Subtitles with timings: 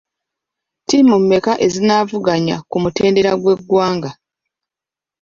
[0.83, 4.11] Ttiimu mmeka ezinaavuganya ku mutendera gw'eggwanga?